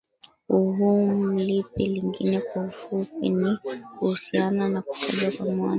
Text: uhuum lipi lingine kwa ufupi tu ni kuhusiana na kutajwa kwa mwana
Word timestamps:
uhuum 0.49 1.37
lipi 1.37 1.87
lingine 1.87 2.39
kwa 2.41 2.63
ufupi 2.65 3.05
tu 3.05 3.19
ni 3.39 3.57
kuhusiana 3.97 4.69
na 4.69 4.81
kutajwa 4.81 5.31
kwa 5.31 5.45
mwana 5.55 5.69